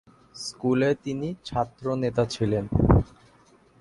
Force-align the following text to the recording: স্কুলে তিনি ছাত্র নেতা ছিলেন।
স্কুলে 0.35 0.89
তিনি 1.03 1.27
ছাত্র 1.45 1.85
নেতা 1.95 2.23
ছিলেন। 2.25 2.65